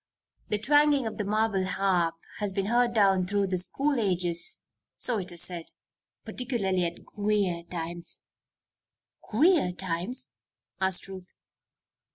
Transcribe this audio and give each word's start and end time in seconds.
The 0.49 0.57
twanging 0.57 1.05
of 1.05 1.19
the 1.19 1.23
marble 1.23 1.63
harp 1.63 2.15
has 2.39 2.51
been 2.51 2.65
heard 2.65 2.91
down 2.91 3.27
through 3.27 3.45
the 3.45 3.59
school 3.59 3.99
ages, 3.99 4.59
so 4.97 5.19
it 5.19 5.31
is 5.31 5.43
said 5.43 5.65
particularly 6.25 6.85
at 6.85 7.05
queer 7.05 7.61
times" 7.69 8.23
"Queer 9.21 9.71
times?" 9.73 10.31
asked 10.81 11.07
Ruth. 11.07 11.31